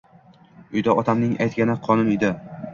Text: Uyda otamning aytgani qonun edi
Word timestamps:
Uyda 0.77 0.95
otamning 1.03 1.37
aytgani 1.47 1.79
qonun 1.87 2.13
edi 2.19 2.35